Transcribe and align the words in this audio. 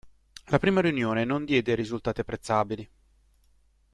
La 0.45 0.57
prima 0.57 0.81
riunione 0.81 1.25
non 1.25 1.45
diede 1.45 1.75
risultati 1.75 2.21
apprezzabili. 2.21 2.89